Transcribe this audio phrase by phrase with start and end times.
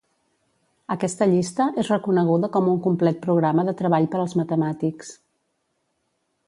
[0.95, 5.15] Aquesta llista és reconeguda com un complet programa de treball per als matemàtics.